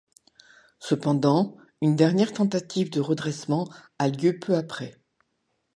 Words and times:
Cependant, 0.79 1.55
une 1.79 1.95
dernière 1.95 2.33
tentative 2.33 2.89
de 2.89 2.99
redressement 3.01 3.69
a 3.99 4.07
lieu 4.07 4.39
peu 4.39 4.55
après. 4.55 4.99